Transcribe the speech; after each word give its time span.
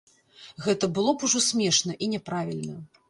Гэта 0.67 0.89
было 0.95 1.13
б 1.15 1.27
ужо 1.27 1.41
смешна 1.49 1.99
і 2.07 2.09
няправільна. 2.15 2.81